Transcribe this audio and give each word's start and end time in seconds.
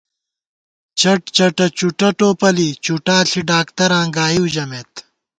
چٹ 0.99 1.19
چَٹہ 1.35 1.65
چُٹہ 1.77 2.09
ٹوپَلی، 2.17 2.69
چُٹا 2.85 3.17
ݪی 3.29 3.41
ڈاکتراں 3.49 4.05
گائیؤ 4.15 4.45
ژَمېت 4.53 4.93